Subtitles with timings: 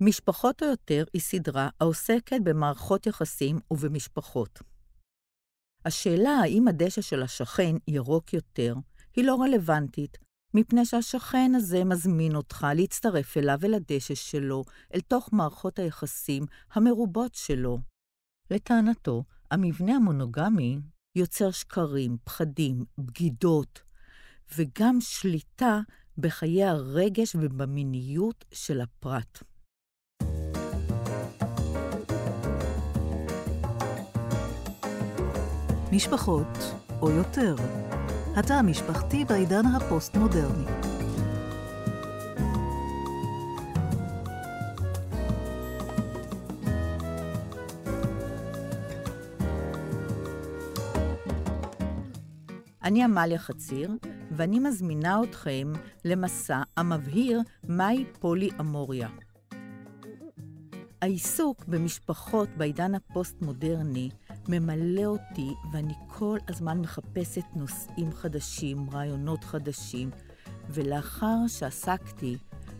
[0.00, 4.58] משפחות או יותר היא סדרה העוסקת במערכות יחסים ובמשפחות.
[5.84, 8.74] השאלה האם הדשא של השכן ירוק יותר,
[9.16, 10.18] היא לא רלוונטית,
[10.54, 14.64] מפני שהשכן הזה מזמין אותך להצטרף אליו ולדשא שלו,
[14.94, 17.78] אל תוך מערכות היחסים המרובות שלו.
[18.50, 20.78] לטענתו, המבנה המונוגמי
[21.14, 23.82] יוצר שקרים, פחדים, בגידות,
[24.56, 25.80] וגם שליטה
[26.18, 29.42] בחיי הרגש ובמיניות של הפרט.
[35.96, 37.56] משפחות, או יותר,
[38.36, 40.64] התא המשפחתי בעידן הפוסט-מודרני.
[52.84, 53.90] אני עמליה חציר,
[54.30, 55.72] ואני מזמינה אתכם
[56.04, 59.08] למסע המבהיר מהי פולי-אמוריה.
[61.02, 64.10] העיסוק במשפחות בעידן הפוסט-מודרני
[64.48, 70.10] ממלא אותי, ואני כל הזמן מחפשת נושאים חדשים, רעיונות חדשים,
[70.70, 72.36] ולאחר שעסקתי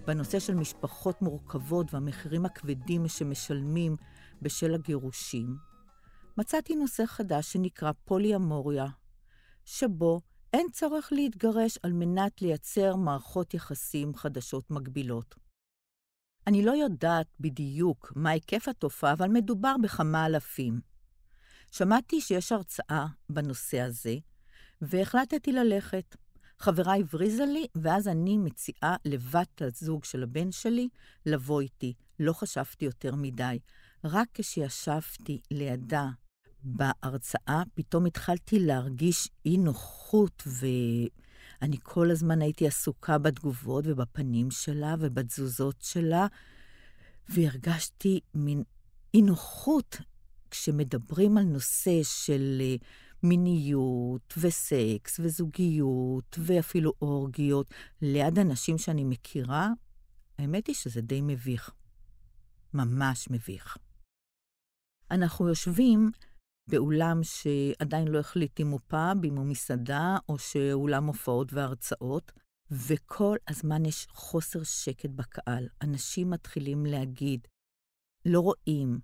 [0.07, 3.97] בנושא של משפחות מורכבות והמחירים הכבדים שמשלמים
[4.43, 5.57] בשל הגירושים,
[6.39, 8.87] מצאתי נושא חדש שנקרא פולי-אמוריה,
[9.65, 10.21] שבו
[10.53, 15.35] אין צורך להתגרש על מנת לייצר מערכות יחסים חדשות מגבילות.
[16.47, 20.96] אני לא יודעת בדיוק מה היקף התופעה, אבל מדובר בכמה אלפים.
[21.71, 24.17] שמעתי שיש הרצאה בנושא הזה,
[24.83, 26.17] והחלטתי ללכת.
[26.59, 30.89] חברה הבריזה לי, ואז אני מציעה לבת הזוג של הבן שלי
[31.27, 31.95] לבוא איתי.
[32.21, 33.59] לא חשבתי יותר מדי.
[34.05, 36.09] רק כשישבתי לידה
[36.63, 45.77] בהרצאה, פתאום התחלתי להרגיש אי נוחות, ואני כל הזמן הייתי עסוקה בתגובות ובפנים שלה ובתזוזות
[45.81, 46.27] שלה,
[47.29, 48.63] והרגשתי מין
[49.15, 49.97] אי נוחות
[50.51, 52.77] כשמדברים על נושא של אה,
[53.23, 59.69] מיניות וסקס וזוגיות ואפילו אורגיות ליד אנשים שאני מכירה,
[60.39, 61.71] האמת היא שזה די מביך.
[62.75, 63.77] ממש מביך.
[65.11, 66.11] אנחנו יושבים
[66.69, 72.33] באולם שעדיין לא החליט אם הוא פאב, אם הוא מסעדה, או שאולם הופעות והרצאות,
[72.71, 75.69] וכל הזמן יש חוסר שקט בקהל.
[75.83, 77.49] אנשים מתחילים להגיד,
[78.25, 78.99] לא רואים,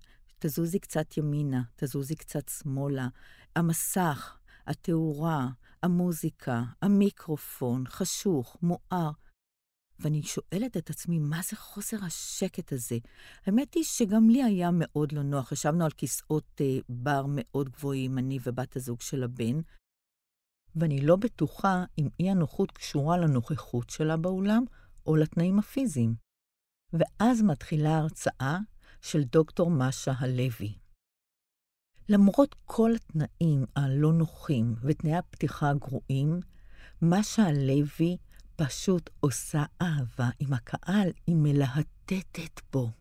[0.45, 3.07] תזוזי קצת ימינה, תזוזי קצת שמאלה.
[3.55, 4.37] המסך,
[4.67, 5.47] התאורה,
[5.83, 9.11] המוזיקה, המיקרופון, חשוך, מואר.
[9.99, 12.97] ואני שואלת את עצמי, מה זה חוסר השקט הזה?
[13.45, 15.51] האמת היא שגם לי היה מאוד לא נוח.
[15.51, 19.59] ישבנו על כיסאות אה, בר מאוד גבוהים, אני ובת הזוג של הבן,
[20.75, 24.63] ואני לא בטוחה אם אי הנוחות קשורה לנוכחות שלה באולם
[25.05, 26.15] או לתנאים הפיזיים.
[26.93, 28.59] ואז מתחילה ההרצאה
[29.03, 30.73] של דוקטור משה הלוי.
[32.09, 36.39] למרות כל התנאים הלא נוחים ותנאי הפתיחה הגרועים,
[37.01, 38.17] משה הלוי
[38.55, 42.91] פשוט עושה אהבה עם הקהל, היא מלהטטת בו.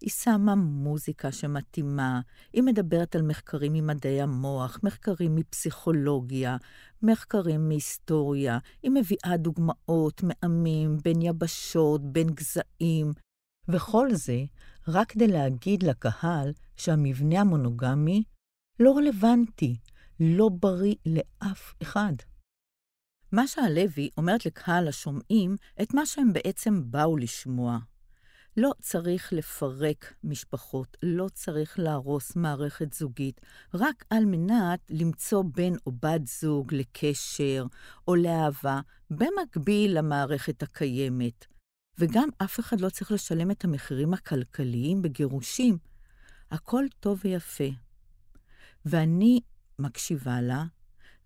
[0.00, 2.20] היא שמה מוזיקה שמתאימה,
[2.52, 6.56] היא מדברת על מחקרים ממדעי המוח, מחקרים מפסיכולוגיה,
[7.02, 13.12] מחקרים מהיסטוריה, היא מביאה דוגמאות מעמים בין יבשות, בין גזעים,
[13.68, 14.38] וכל זה
[14.88, 18.24] רק כדי להגיד לקהל שהמבנה המונוגמי
[18.80, 19.76] לא רלוונטי,
[20.20, 22.12] לא בריא לאף אחד.
[23.32, 27.78] משה הלוי אומרת לקהל השומעים את מה שהם בעצם באו לשמוע.
[28.56, 33.40] לא צריך לפרק משפחות, לא צריך להרוס מערכת זוגית,
[33.74, 37.66] רק על מנת למצוא בן או בת זוג לקשר
[38.08, 41.53] או לאהבה, במקביל למערכת הקיימת.
[41.98, 45.78] וגם אף אחד לא צריך לשלם את המחירים הכלכליים בגירושים.
[46.50, 47.68] הכל טוב ויפה.
[48.84, 49.40] ואני
[49.78, 50.64] מקשיבה לה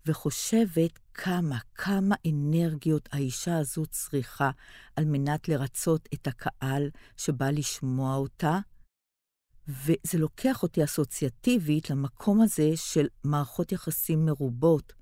[0.05, 4.51] וחושבת כמה, כמה אנרגיות האישה הזו צריכה
[4.95, 8.59] על מנת לרצות את הקהל שבא לשמוע אותה,
[9.67, 14.93] וזה לוקח אותי אסוציאטיבית למקום הזה של מערכות יחסים מרובות,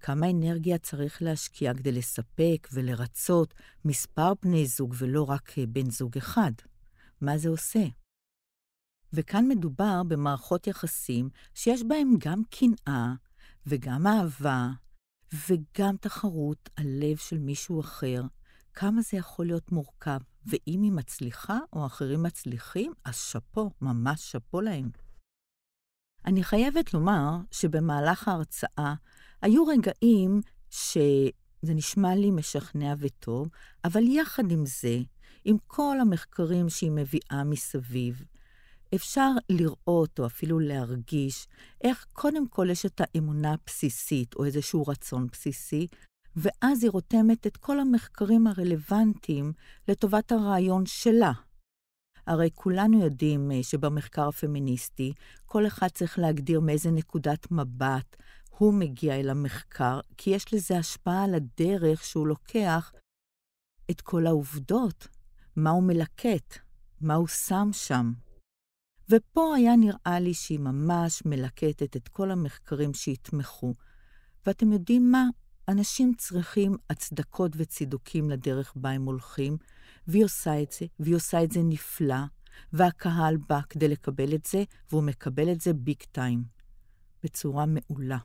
[0.00, 3.54] כמה אנרגיה צריך להשקיע כדי לספק ולרצות
[3.84, 6.52] מספר בני זוג ולא רק אה, בן זוג אחד?
[7.20, 7.84] מה זה עושה?
[9.12, 13.12] וכאן מדובר במערכות יחסים שיש בהם גם קנאה
[13.66, 14.68] וגם אהבה
[15.48, 18.22] וגם תחרות על לב של מישהו אחר.
[18.74, 24.60] כמה זה יכול להיות מורכב, ואם היא מצליחה או אחרים מצליחים, אז שאפו, ממש שאפו
[24.60, 24.90] להם.
[26.24, 28.94] אני חייבת לומר שבמהלך ההרצאה
[29.42, 30.40] היו רגעים
[30.70, 33.48] שזה נשמע לי משכנע וטוב,
[33.84, 34.98] אבל יחד עם זה,
[35.44, 38.24] עם כל המחקרים שהיא מביאה מסביב,
[38.94, 41.46] אפשר לראות או אפילו להרגיש
[41.84, 45.86] איך קודם כל יש את האמונה הבסיסית או איזשהו רצון בסיסי,
[46.36, 49.52] ואז היא רותמת את כל המחקרים הרלוונטיים
[49.88, 51.32] לטובת הרעיון שלה.
[52.26, 55.12] הרי כולנו יודעים אה, שבמחקר הפמיניסטי,
[55.46, 58.16] כל אחד צריך להגדיר מאיזה נקודת מבט
[58.60, 62.92] הוא מגיע אל המחקר, כי יש לזה השפעה על הדרך שהוא לוקח
[63.90, 65.08] את כל העובדות,
[65.56, 66.58] מה הוא מלקט,
[67.00, 68.12] מה הוא שם שם.
[69.10, 73.74] ופה היה נראה לי שהיא ממש מלקטת את כל המחקרים שיתמכו.
[74.46, 75.24] ואתם יודעים מה?
[75.68, 79.56] אנשים צריכים הצדקות וצידוקים לדרך בה הם הולכים,
[80.06, 82.24] והיא עושה את זה, והיא עושה את זה נפלא,
[82.72, 86.44] והקהל בא כדי לקבל את זה, והוא מקבל את זה ביג טיים,
[87.22, 88.18] בצורה מעולה.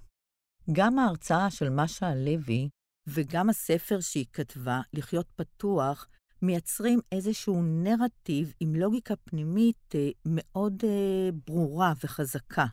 [0.72, 2.70] גם ההרצאה של משה הלוי
[3.08, 6.08] וגם הספר שהיא כתבה, לחיות פתוח,
[6.42, 12.66] מייצרים איזשהו נרטיב עם לוגיקה פנימית אה, מאוד אה, ברורה וחזקה.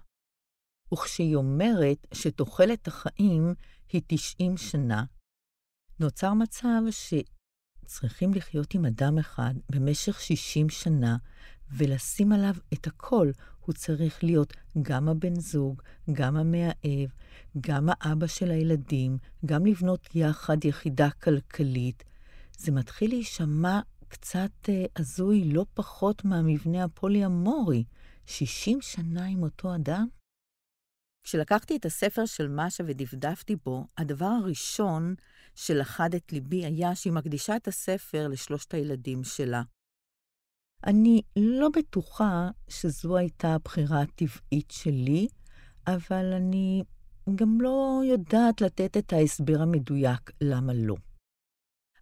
[0.93, 3.55] וכשהיא אומרת שתוחלת החיים
[3.93, 5.05] היא 90 שנה,
[6.00, 11.17] נוצר מצב שצריכים לחיות עם אדם אחד במשך 60 שנה
[11.77, 13.31] ולשים עליו את הכל.
[13.61, 14.53] הוא צריך להיות
[14.83, 15.83] גם הבן זוג,
[16.13, 17.11] גם המאהב,
[17.61, 22.05] גם האבא של הילדים, גם לבנות יחד יחידה כלכלית.
[22.59, 27.85] זה מתחיל להישמע קצת אה, הזוי לא פחות מהמבנה הפולי-אמורי.
[28.27, 30.07] 60 שנה עם אותו אדם?
[31.25, 35.15] כשלקחתי את הספר של משה ודפדפתי בו, הדבר הראשון
[35.55, 39.63] שלכד את ליבי היה שהיא מקדישה את הספר לשלושת הילדים שלה.
[40.87, 45.29] אני לא בטוחה שזו הייתה הבחירה הטבעית שלי,
[45.87, 46.82] אבל אני
[47.34, 50.96] גם לא יודעת לתת את ההסבר המדויק למה לא.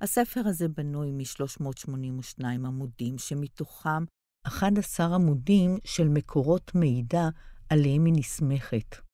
[0.01, 4.05] הספר הזה בנוי מ-382 עמודים, שמתוכם
[4.47, 7.29] 11 עמודים של מקורות מידע
[7.69, 9.10] עליהם היא נסמכת.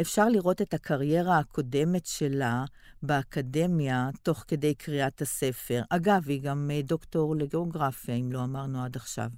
[0.00, 2.64] אפשר לראות את הקריירה הקודמת שלה
[3.02, 5.82] באקדמיה תוך כדי קריאת הספר.
[5.90, 9.28] אגב, היא גם אה, דוקטור לגיאוגרפיה, אם לא אמרנו עד עכשיו.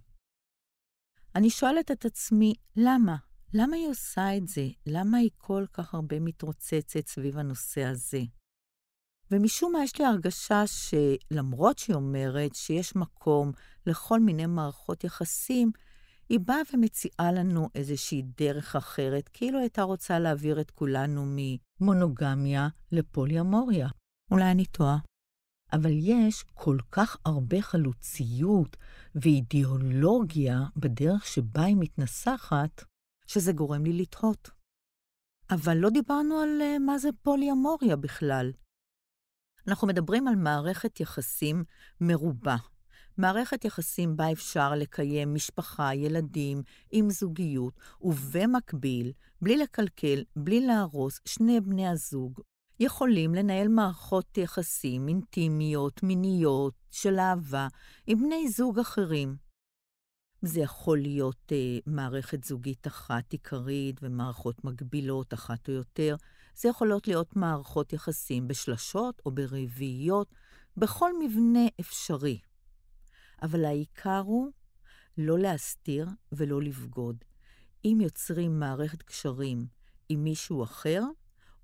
[1.35, 3.17] אני שואלת את עצמי, למה?
[3.55, 4.67] למה היא עושה את זה?
[4.87, 8.21] למה היא כל כך הרבה מתרוצצת סביב הנושא הזה?
[9.31, 13.53] ומשום מה יש לי הרגשה שלמרות שהיא אומרת שיש מקום
[13.87, 15.71] לכל מיני מערכות יחסים,
[16.31, 23.89] היא באה ומציעה לנו איזושהי דרך אחרת, כאילו הייתה רוצה להעביר את כולנו ממונוגמיה לפוליאמוריה.
[24.31, 24.99] אולי אני טועה.
[25.73, 28.77] אבל יש כל כך הרבה חלוציות
[29.15, 32.85] ואידיאולוגיה בדרך שבה היא מתנסחת,
[33.27, 34.51] שזה גורם לי לתהות.
[35.51, 38.53] אבל לא דיברנו על uh, מה זה פוליאמוריה בכלל.
[39.69, 41.65] אנחנו מדברים על מערכת יחסים
[42.01, 42.57] מרובה,
[43.19, 49.13] מערכת יחסים בה אפשר לקיים משפחה, ילדים, עם זוגיות, ובמקביל,
[49.43, 52.41] בלי לקלקל, בלי להרוס, שני בני הזוג
[52.81, 57.69] יכולים לנהל מערכות יחסים אינטימיות, מיניות, של אהבה,
[58.07, 59.37] עם בני זוג אחרים.
[60.43, 66.17] זה יכול להיות אה, מערכת זוגית אחת עיקרית ומערכות מקבילות, אחת או יותר.
[66.55, 70.35] זה יכול להיות מערכות יחסים בשלשות או ברביעיות,
[70.77, 72.39] בכל מבנה אפשרי.
[73.43, 74.51] אבל העיקר הוא
[75.19, 77.25] לא להסתיר ולא לבגוד.
[77.85, 79.67] אם יוצרים מערכת קשרים
[80.09, 81.03] עם מישהו אחר,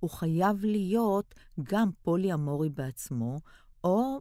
[0.00, 3.40] הוא חייב להיות גם פולי-אמורי בעצמו,
[3.85, 4.21] או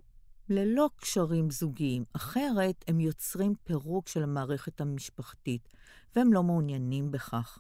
[0.50, 2.04] ללא קשרים זוגיים.
[2.14, 5.70] אחרת הם יוצרים פירוק של המערכת המשפחתית,
[6.16, 7.60] והם לא מעוניינים בכך.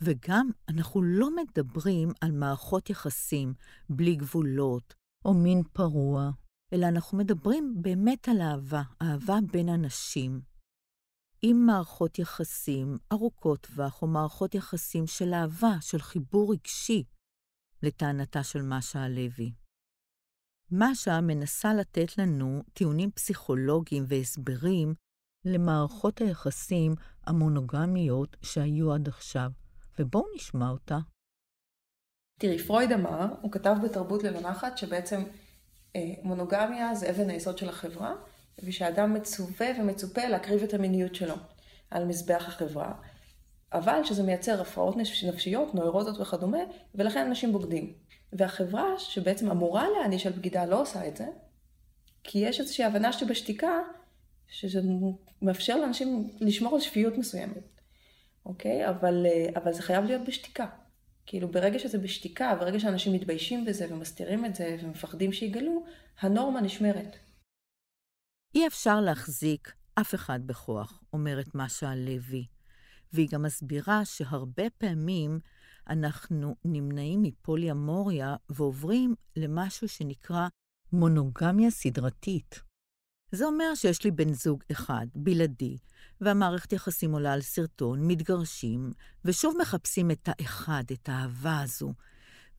[0.00, 3.54] וגם אנחנו לא מדברים על מערכות יחסים
[3.88, 6.30] בלי גבולות, או מין פרוע,
[6.72, 10.40] אלא אנחנו מדברים באמת על אהבה, אהבה בין אנשים.
[11.42, 17.04] עם מערכות יחסים ארוכות טווח או מערכות יחסים של אהבה, של חיבור רגשי,
[17.82, 19.52] לטענתה של משה הלוי.
[20.70, 24.94] משה מנסה לתת לנו טיעונים פסיכולוגיים והסברים
[25.44, 26.94] למערכות היחסים
[27.26, 29.50] המונוגמיות שהיו עד עכשיו,
[29.98, 30.98] ובואו נשמע אותה.
[32.40, 35.22] תראי, פרויד אמר, הוא כתב בתרבות ללונחת, שבעצם
[36.22, 38.14] מונוגמיה זה אבן היסוד של החברה,
[38.64, 41.34] ושאדם מצווה ומצופה להקריב את המיניות שלו
[41.90, 42.92] על מזבח החברה.
[43.72, 46.58] אבל שזה מייצר הפרעות נפשיות, נוירוזות וכדומה,
[46.94, 47.92] ולכן אנשים בוגדים.
[48.32, 51.26] והחברה שבעצם אמורה להעניש על בגידה לא עושה את זה,
[52.24, 53.80] כי יש איזושהי הבנה שבשתיקה,
[54.48, 54.80] שזה
[55.42, 57.80] מאפשר לאנשים לשמור על שפיות מסוימת,
[58.46, 58.88] אוקיי?
[58.88, 60.66] אבל, אה, אבל זה חייב להיות בשתיקה.
[61.26, 65.84] כאילו ברגע שזה בשתיקה, ברגע שאנשים מתביישים בזה ומסתירים את זה ומפחדים שיגלו,
[66.20, 67.16] הנורמה נשמרת.
[68.54, 72.46] אי אפשר להחזיק אף אחד בכוח, אומרת משה לוי.
[73.12, 75.40] והיא גם מסבירה שהרבה פעמים
[75.88, 80.48] אנחנו נמנעים מפוליאמוריה ועוברים למשהו שנקרא
[80.92, 82.71] מונוגמיה סדרתית.
[83.32, 85.76] זה אומר שיש לי בן זוג אחד, בלעדי,
[86.20, 88.90] והמערכת יחסים עולה על סרטון, מתגרשים,
[89.24, 91.92] ושוב מחפשים את האחד, את האהבה הזו.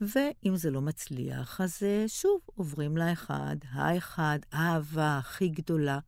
[0.02, 6.00] ואם זה לא מצליח, אז אה, שוב עוברים לאחד, האחד, האהבה הכי גדולה.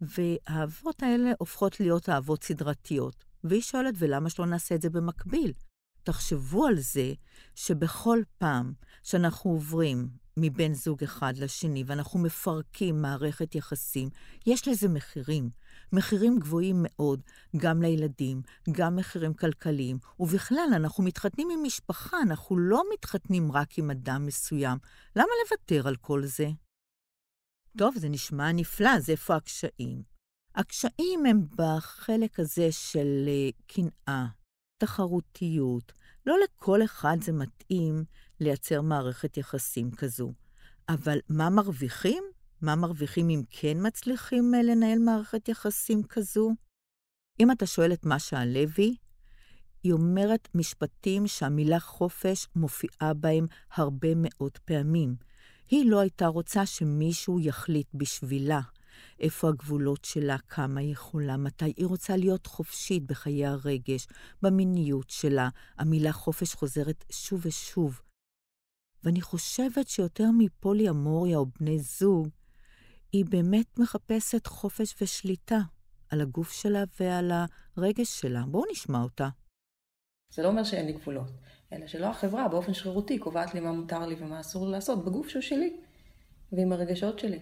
[0.00, 3.24] והאהבות האלה הופכות להיות אהבות סדרתיות.
[3.44, 5.52] והיא שואלת, ולמה שלא נעשה את זה במקביל?
[6.02, 7.12] תחשבו על זה
[7.54, 14.08] שבכל פעם שאנחנו עוברים מבן זוג אחד לשני ואנחנו מפרקים מערכת יחסים,
[14.46, 15.50] יש לזה מחירים.
[15.92, 17.20] מחירים גבוהים מאוד,
[17.56, 23.90] גם לילדים, גם מחירים כלכליים, ובכלל, אנחנו מתחתנים עם משפחה, אנחנו לא מתחתנים רק עם
[23.90, 24.78] אדם מסוים.
[25.16, 26.48] למה לוותר על כל זה?
[27.78, 30.02] טוב, זה נשמע נפלא, אז איפה הקשיים?
[30.54, 34.26] הקשיים הם בחלק הזה של אה, קנאה,
[34.78, 35.92] תחרותיות.
[36.26, 38.04] לא לכל אחד זה מתאים
[38.40, 40.32] לייצר מערכת יחסים כזו.
[40.88, 42.24] אבל מה מרוויחים?
[42.62, 46.50] מה מרוויחים אם כן מצליחים אה, לנהל מערכת יחסים כזו?
[47.40, 48.96] אם אתה שואל את משה לוי,
[49.82, 55.16] היא אומרת משפטים שהמילה חופש מופיעה בהם הרבה מאוד פעמים.
[55.68, 58.60] היא לא הייתה רוצה שמישהו יחליט בשבילה
[59.20, 64.06] איפה הגבולות שלה, כמה היא יכולה, מתי היא רוצה להיות חופשית בחיי הרגש,
[64.42, 65.48] במיניות שלה.
[65.78, 68.00] המילה חופש חוזרת שוב ושוב.
[69.04, 72.28] ואני חושבת שיותר מפולי אמוריה או בני זוג,
[73.12, 75.58] היא באמת מחפשת חופש ושליטה
[76.10, 77.32] על הגוף שלה ועל
[77.76, 78.42] הרגש שלה.
[78.48, 79.28] בואו נשמע אותה.
[80.32, 81.30] זה לא אומר שאין לי גבולות,
[81.72, 85.28] אלא שלא החברה באופן שרירותי קובעת לי מה מותר לי ומה אסור לי לעשות בגוף
[85.28, 85.76] שהוא שלי
[86.52, 87.38] ועם הרגשות שלי.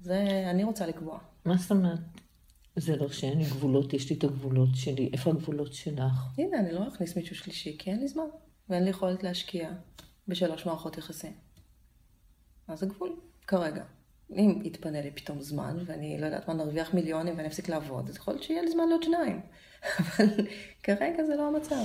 [0.00, 1.18] זה אני רוצה לקבוע.
[1.44, 2.00] מה זאת אומרת?
[2.76, 5.10] זה לא שאין לי גבולות, יש לי את הגבולות שלי.
[5.12, 6.38] איפה הגבולות שלך?
[6.38, 8.24] הנה, אני לא אכניס מישהו שלישי, כי אין לי זמן.
[8.68, 9.70] ואין לי יכולת להשקיע
[10.28, 11.32] בשלוש מערכות יחסים.
[12.68, 13.16] אז זה גבול,
[13.46, 13.82] כרגע.
[14.30, 18.16] אם יתפנה לי פתאום זמן, ואני לא יודעת מה, נרוויח מיליונים ואני אפסיק לעבוד, אז
[18.16, 19.40] יכול להיות שיהיה לי זמן לעוד שניים.
[19.98, 20.26] אבל
[20.82, 21.84] כרגע זה לא המצב.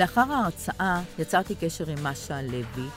[0.00, 2.88] לאחר ההרצאה יצרתי קשר עם משה לוי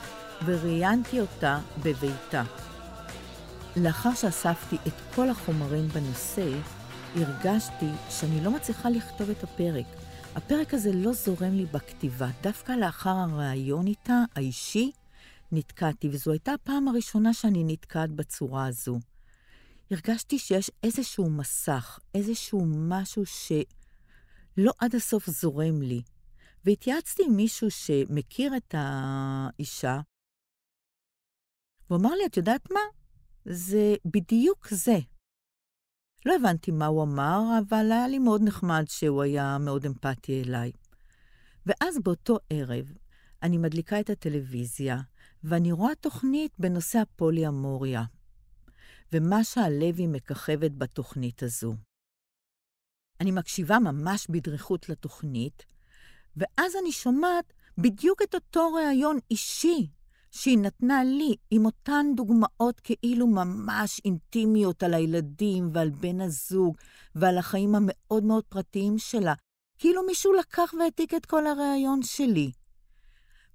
[0.44, 2.42] וראיינתי אותה בביתה.
[3.76, 6.50] לאחר שאספתי את כל החומרים בנושא,
[7.16, 9.84] הרגשתי שאני לא מצליחה לכתוב את הפרק.
[10.34, 12.28] הפרק הזה לא זורם לי בכתיבה.
[12.42, 14.92] דווקא לאחר הראיון איתה, האישי,
[15.52, 18.98] נתקעתי, וזו הייתה הפעם הראשונה שאני נתקעת בצורה הזו.
[19.90, 26.02] הרגשתי שיש איזשהו מסך, איזשהו משהו שלא עד הסוף זורם לי.
[26.64, 30.00] והתייעצתי עם מישהו שמכיר את האישה,
[31.90, 32.80] והוא אמר לי, את יודעת מה?
[33.44, 34.98] זה בדיוק זה.
[36.26, 40.72] לא הבנתי מה הוא אמר, אבל היה לי מאוד נחמד שהוא היה מאוד אמפתי אליי.
[41.66, 42.92] ואז באותו ערב,
[43.42, 44.96] אני מדליקה את הטלוויזיה,
[45.44, 48.02] ואני רואה תוכנית בנושא הפוליאמוריה,
[49.12, 51.74] ומה שהלוי מככבת בתוכנית הזו.
[53.20, 55.66] אני מקשיבה ממש בדריכות לתוכנית,
[56.36, 59.86] ואז אני שומעת בדיוק את אותו ראיון אישי
[60.30, 66.76] שהיא נתנה לי, עם אותן דוגמאות כאילו ממש אינטימיות על הילדים ועל בן הזוג
[67.14, 69.34] ועל החיים המאוד מאוד פרטיים שלה.
[69.78, 72.50] כאילו מישהו לקח והעתיק את כל הראיון שלי.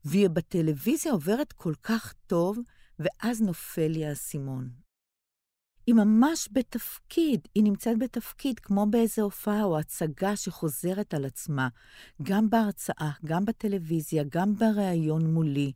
[0.05, 2.59] והיא בטלוויזיה עוברת כל כך טוב,
[2.99, 4.69] ואז נופל לי האסימון.
[5.89, 11.67] היא ממש בתפקיד, היא נמצאת בתפקיד כמו באיזה הופעה או הצגה שחוזרת על עצמה,
[12.23, 15.71] גם בהרצאה, גם בטלוויזיה, גם בריאיון מולי.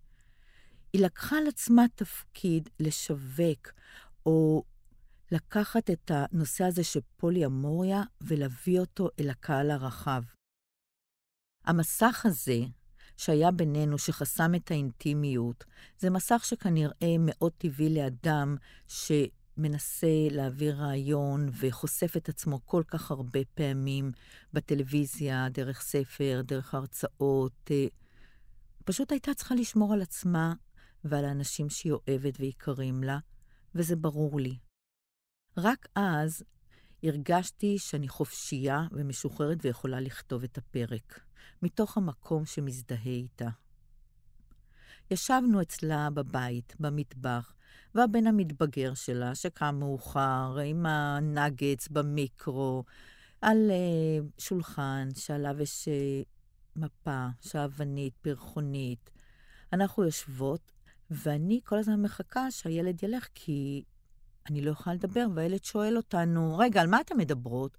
[0.94, 3.72] היא לקחה על עצמה תפקיד לשווק,
[4.26, 4.64] או
[5.32, 10.24] לקחת את הנושא הזה של פוליאמוריה ולהביא אותו אל הקהל הרחב.
[11.66, 12.60] המסך הזה,
[13.18, 15.64] שהיה בינינו, שחסם את האינטימיות,
[16.00, 18.56] זה מסך שכנראה מאוד טבעי לאדם
[18.88, 19.12] ש...
[19.58, 24.12] מנסה להעביר רעיון וחושף את עצמו כל כך הרבה פעמים
[24.54, 27.72] בטלוויזיה, דרך ספר, דרך הרצאות.
[27.72, 27.86] אה,
[28.86, 30.54] פשוט הייתה צריכה לשמור על עצמה
[31.04, 33.18] ועל האנשים שהיא אוהבת ויקרים לה,
[33.76, 34.58] וזה ברור לי.
[35.58, 36.44] רק אז
[37.04, 41.20] הרגשתי שאני חופשייה ומשוחררת ויכולה לכתוב את הפרק,
[41.62, 43.50] מתוך המקום שמזדהה איתה.
[45.14, 47.54] ישבנו אצלה בבית, במטבח,
[47.96, 52.84] והבן המתבגר שלה, שקם מאוחר, עם הנאגץ במיקרו,
[53.42, 59.10] על uh, שולחן שעליו יש uh, מפה, שעוונית, פרחונית.
[59.74, 60.72] אנחנו יושבות,
[61.12, 63.84] ואני כל הזמן מחכה שהילד ילך, כי
[64.50, 67.78] אני לא יכולה לדבר, והילד שואל אותנו, רגע, על מה אתן מדברות?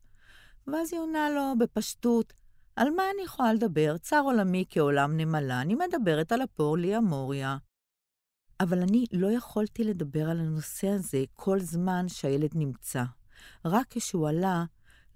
[0.66, 2.32] ואז היא עונה לו בפשטות,
[2.76, 3.96] על מה אני יכולה לדבר?
[3.98, 7.56] צר עולמי כעולם נמלה, אני מדברת על הפורלי אמוריה.
[8.60, 13.04] אבל אני לא יכולתי לדבר על הנושא הזה כל זמן שהילד נמצא.
[13.64, 14.64] רק כשהוא עלה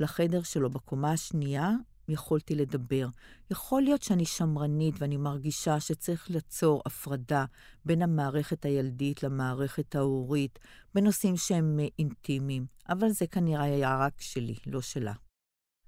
[0.00, 1.70] לחדר שלו בקומה השנייה,
[2.08, 3.08] יכולתי לדבר.
[3.50, 7.44] יכול להיות שאני שמרנית ואני מרגישה שצריך ליצור הפרדה
[7.84, 10.58] בין המערכת הילדית למערכת ההורית,
[10.94, 15.12] בנושאים שהם אינטימיים, אבל זה כנראה היה רק שלי, לא שלה.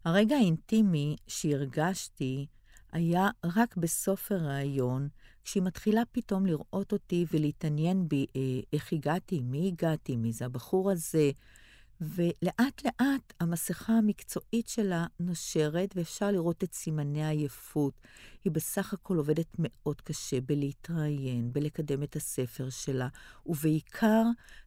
[0.04, 2.46] הרגע האינטימי שהרגשתי
[2.92, 5.08] היה רק בסוף הראיון,
[5.44, 8.40] כשהיא מתחילה פתאום לראות אותי ולהתעניין בי, אה,
[8.72, 11.30] איך הגעתי, מי הגעתי, מי זה הבחור הזה,
[12.00, 17.94] ולאט לאט המסכה המקצועית שלה נושרת, ואפשר לראות את סימני העייפות.
[18.44, 23.08] היא בסך הכל עובדת מאוד קשה בלהתראיין, בלקדם את הספר שלה,
[23.46, 24.22] ובעיקר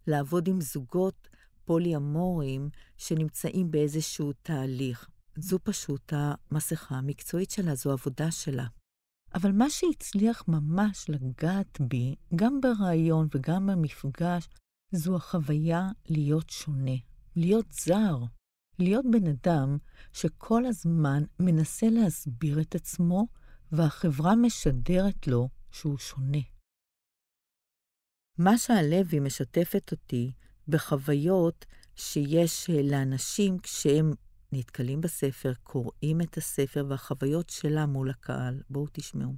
[0.08, 1.28] לעבוד עם זוגות
[1.66, 5.10] פולי-אמוריים שנמצאים באיזשהו תהליך.
[5.36, 8.68] זו פשוט המסכה המקצועית שלה, זו עבודה שלה.
[9.36, 14.50] אבל מה שהצליח ממש לגעת בי, גם ברעיון וגם במפגש,
[14.92, 16.98] זו החוויה להיות שונה,
[17.36, 18.18] להיות זר,
[18.80, 19.78] להיות בן אדם
[20.14, 23.28] שכל הזמן מנסה להסביר את עצמו,
[23.72, 26.42] והחברה משדרת לו שהוא שונה.
[28.40, 30.32] משה הלוי משתפת אותי
[30.68, 34.12] בחוויות שיש לאנשים כשהם
[34.54, 38.62] נתקלים בספר, קוראים את הספר והחוויות שלה מול הקהל.
[38.70, 39.34] בואו תשמעו.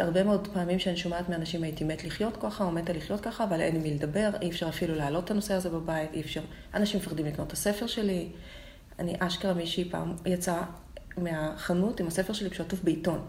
[0.00, 3.60] הרבה מאוד פעמים שאני שומעת מאנשים הייתי מת לחיות ככה או מתה לחיות ככה, אבל
[3.60, 6.42] אין עם מי לדבר, אי אפשר אפילו להעלות את הנושא הזה בבית, אי אפשר...
[6.74, 8.32] אנשים מפחדים לקנות את הספר שלי.
[8.98, 10.66] אני אשכרה מישהי פעם יצאה
[11.16, 13.28] מהחנות עם הספר שלי כשעטוף בעיתון,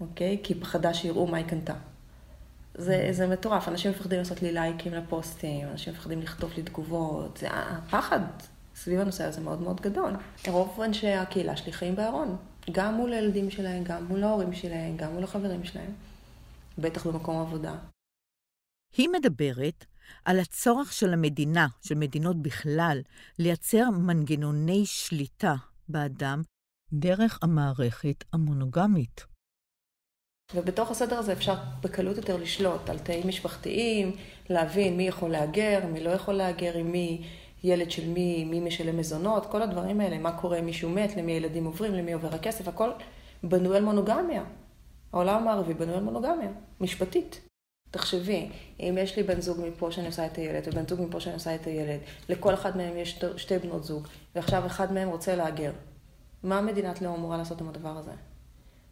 [0.00, 0.40] אוקיי?
[0.42, 1.74] כי היא פחדה שיראו מה היא קנתה.
[2.74, 7.48] זה, זה מטורף, אנשים מפחדים לעשות לי לייקים לפוסטים, אנשים מפחדים לכתוב לי תגובות, זה
[7.50, 8.20] הפחד
[8.78, 10.12] סביב הנושא הזה מאוד מאוד גדול.
[10.48, 12.36] רוב אנשי הקהילה שלי חיים בארון,
[12.72, 15.92] גם מול הילדים שלהם, גם מול ההורים שלהם, גם מול החברים שלהם,
[16.78, 17.74] בטח במקום עבודה.
[18.96, 19.84] היא מדברת
[20.24, 23.00] על הצורך של המדינה, של מדינות בכלל,
[23.38, 25.54] לייצר מנגנוני שליטה
[25.88, 26.42] באדם
[26.92, 29.24] דרך המערכת המונוגמית.
[30.54, 34.16] ובתוך הסדר הזה אפשר בקלות יותר לשלוט על תאים משפחתיים,
[34.50, 37.28] להבין מי יכול להגר, מי לא יכול להגר, עם מי
[37.64, 41.32] ילד של מי, מי משלם מזונות, כל הדברים האלה, מה קורה אם מישהו מת, למי
[41.32, 42.90] ילדים עוברים, למי עובר הכסף, הכל
[43.42, 44.44] בנוי על מונוגמיה.
[45.12, 47.40] העולם המערבי בנוי על מונוגמיה, משפטית.
[47.90, 51.34] תחשבי, אם יש לי בן זוג מפה שאני עושה את הילד, ובן זוג מפה שאני
[51.34, 55.72] עושה את הילד, לכל אחד מהם יש שתי בנות זוג, ועכשיו אחד מהם רוצה להגר.
[56.42, 58.10] מה מדינת לאום אמורה לעשות עם הדבר הזה?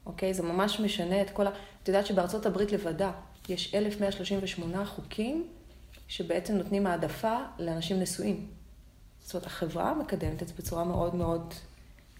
[0.06, 0.34] אוקיי?
[0.34, 1.50] זה ממש משנה את כל ה...
[1.82, 3.12] את יודעת שבארצות הברית לבדה
[3.48, 5.46] יש 1,138 חוקים
[6.08, 8.50] שבעצם נותנים העדפה לאנשים נשואים.
[9.20, 11.54] זאת אומרת, החברה מקדמת את זה בצורה מאוד מאוד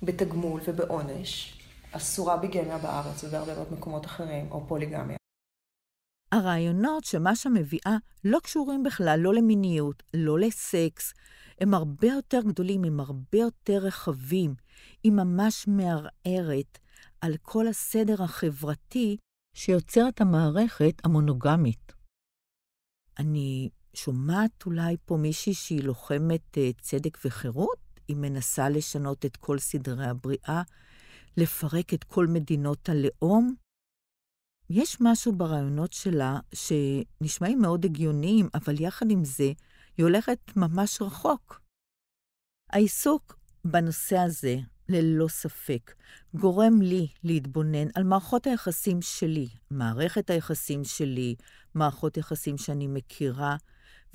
[0.03, 1.59] בתגמול ובעונש.
[1.93, 5.17] אסורה ביגמיה בארץ ובהרבה מאוד מקומות אחרים, או פוליגמיה.
[6.33, 11.13] הרעיונות שמאשה מביאה לא קשורים בכלל לא למיניות, לא לסקס.
[11.61, 14.55] הם הרבה יותר גדולים, הם הרבה יותר רחבים.
[15.03, 16.79] היא ממש מערערת
[17.21, 19.17] על כל הסדר החברתי
[19.55, 21.93] שיוצר את המערכת המונוגמית.
[23.19, 27.79] אני שומעת אולי פה מישהי שהיא לוחמת uh, צדק וחירות?
[28.09, 30.63] היא מנסה לשנות את כל סדרי הבריאה,
[31.37, 33.55] לפרק את כל מדינות הלאום?
[34.71, 39.53] יש משהו ברעיונות שלה שנשמעים מאוד הגיוניים, אבל יחד עם זה,
[39.97, 41.61] היא הולכת ממש רחוק.
[42.71, 44.57] העיסוק בנושא הזה,
[44.89, 45.95] ללא ספק,
[46.35, 51.35] גורם לי להתבונן על מערכות היחסים שלי, מערכת היחסים שלי,
[51.75, 53.57] מערכות יחסים שאני מכירה,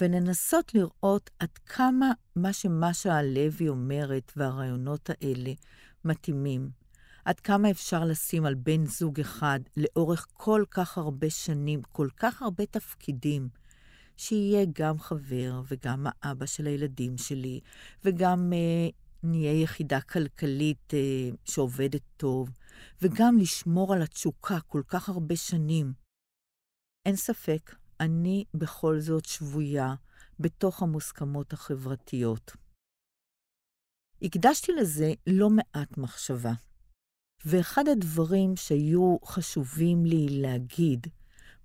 [0.02, 5.52] ולנסות לראות עד כמה מה שמשה הלוי אומרת והרעיונות האלה
[6.06, 6.70] מתאימים.
[7.26, 12.42] עד כמה אפשר לשים על בן זוג אחד לאורך כל כך הרבה שנים, כל כך
[12.42, 13.50] הרבה תפקידים,
[14.18, 17.60] שיהיה גם חבר וגם האבא של הילדים שלי,
[18.06, 18.90] וגם אה,
[19.24, 22.50] נהיה יחידה כלכלית אה, שעובדת טוב,
[23.02, 25.94] וגם לשמור על התשוקה כל כך הרבה שנים.
[27.06, 29.96] אין ספק, אני בכל זאת שבויה
[30.40, 32.52] בתוך המוסכמות החברתיות.
[34.22, 36.54] הקדשתי לזה לא מעט מחשבה.
[37.46, 41.08] ואחד הדברים שהיו חשובים לי להגיד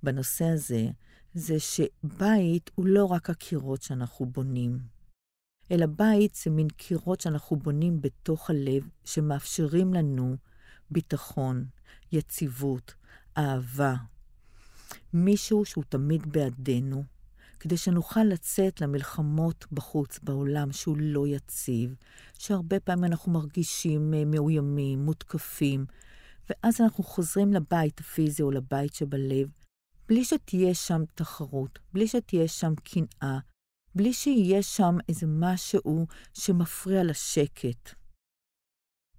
[0.02, 0.86] בנושא הזה,
[1.34, 4.78] זה שבית הוא לא רק הקירות שאנחנו בונים,
[5.70, 10.36] אלא בית זה מין קירות שאנחנו בונים בתוך הלב, שמאפשרים לנו
[10.90, 11.66] ביטחון,
[12.12, 12.94] יציבות,
[13.38, 13.94] אהבה.
[15.12, 17.04] מישהו שהוא תמיד בעדנו,
[17.60, 21.94] כדי שנוכל לצאת למלחמות בחוץ, בעולם, שהוא לא יציב,
[22.38, 25.86] שהרבה פעמים אנחנו מרגישים אה, מאוימים, מותקפים,
[26.50, 29.48] ואז אנחנו חוזרים לבית הפיזי או לבית שבלב,
[30.08, 33.38] בלי שתהיה שם תחרות, בלי שתהיה שם קנאה,
[33.94, 37.90] בלי שיהיה שם איזה משהו שמפריע לשקט.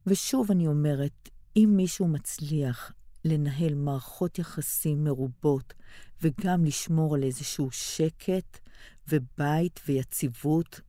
[0.08, 2.91] ושוב אני אומרת, אם מישהו מצליח
[3.25, 5.73] לנהל מערכות יחסים מרובות
[6.21, 8.60] וגם לשמור על איזשהו שקט
[9.08, 10.82] ובית ויציבות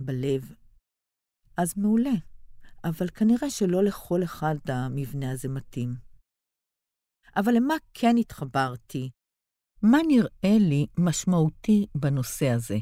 [0.00, 0.54] בלב,
[1.56, 2.14] אז מעולה.
[2.84, 5.94] אבל כנראה שלא לכל אחד המבנה הזה מתאים.
[7.36, 9.10] אבל למה כן התחברתי?
[9.82, 12.76] מה נראה לי משמעותי בנושא הזה?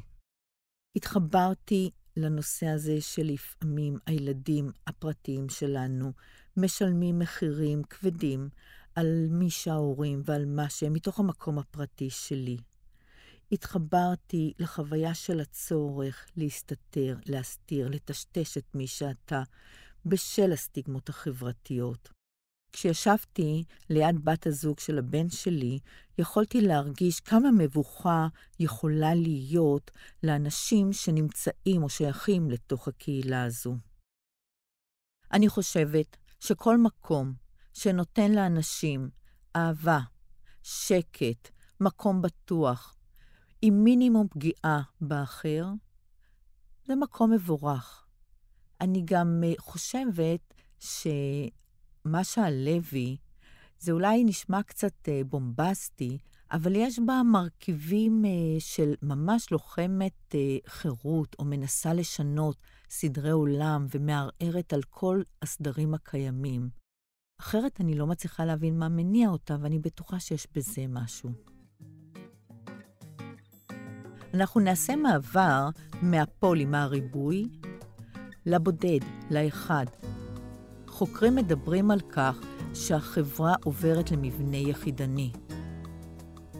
[0.96, 6.12] התחברתי לנושא הזה שלפעמים הילדים הפרטיים שלנו
[6.56, 8.48] משלמים מחירים כבדים
[8.94, 12.56] על מי שההורים ועל מה שהם מתוך המקום הפרטי שלי.
[13.52, 19.42] התחברתי לחוויה של הצורך להסתתר, להסתיר, לטשטש את מי שאתה,
[20.06, 22.13] בשל הסטיגמות החברתיות.
[22.74, 25.78] כשישבתי ליד בת הזוג של הבן שלי,
[26.18, 28.28] יכולתי להרגיש כמה מבוכה
[28.60, 29.90] יכולה להיות
[30.22, 33.76] לאנשים שנמצאים או שייכים לתוך הקהילה הזו.
[35.32, 37.32] אני חושבת שכל מקום
[37.72, 39.10] שנותן לאנשים
[39.56, 40.00] אהבה,
[40.62, 42.96] שקט, מקום בטוח,
[43.62, 45.66] עם מינימום פגיעה באחר,
[46.86, 48.06] זה מקום מבורך.
[48.80, 50.54] אני גם חושבת
[52.08, 53.16] שמה שהלוי,
[53.78, 56.18] זה אולי נשמע קצת אה, בומבסטי,
[56.52, 60.34] אבל יש בה מרכיבים אה, של ממש לוחמת
[60.66, 62.56] חירות, או מנסה לשנות
[62.88, 66.68] סדרי עולם ומערערת על כל הסדרים הקיימים.
[67.40, 71.30] אחרת אני לא מצליחה להבין מה מניע אותה, ואני בטוחה שיש בזה משהו.
[74.34, 75.68] אנחנו נעשה מעבר
[76.02, 77.48] מהפולי, מהריבוי,
[78.46, 79.84] לבודד, לאחד.
[80.94, 82.40] חוקרים מדברים על כך
[82.74, 85.30] שהחברה עוברת למבנה יחידני.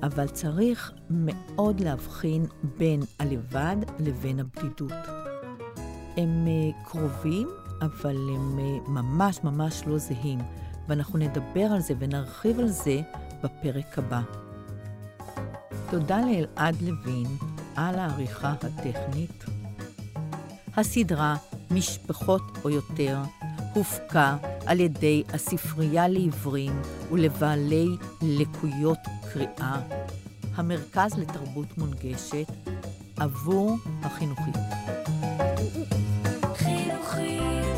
[0.03, 2.47] אבל צריך מאוד להבחין
[2.79, 4.93] בין הלבד לבין הבדידות.
[6.17, 7.49] הם אה, קרובים,
[7.81, 10.39] אבל הם אה, ממש ממש לא זהים.
[10.89, 13.01] ואנחנו נדבר על זה ונרחיב על זה
[13.43, 14.21] בפרק הבא.
[15.91, 17.27] תודה לאלעד לוין
[17.77, 19.45] על העריכה הטכנית.
[20.77, 21.37] הסדרה
[21.71, 23.19] משפחות או יותר
[23.75, 26.83] הופקה על ידי הספרייה לעיוורים
[27.13, 27.87] ולבעלי
[28.23, 28.99] לקויות
[29.33, 29.81] קריאה,
[30.55, 32.47] המרכז לתרבות מונגשת,
[33.17, 34.55] עבור החינוכית.
[36.55, 37.74] חינוכית